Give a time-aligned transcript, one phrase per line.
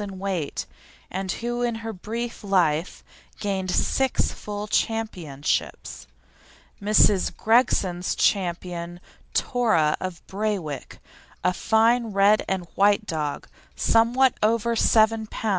[0.00, 0.64] in weight,
[1.10, 3.04] and who in her brief life
[3.38, 6.06] gained six full championships.
[6.80, 7.36] Mrs.
[7.36, 8.34] Gregson's Ch.
[9.34, 10.98] Tora of Braywick,
[11.44, 15.58] a fine red and white dog, somewhat over 7 lb.